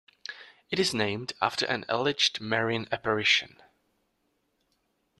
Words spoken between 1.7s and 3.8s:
alleged Marian apparition.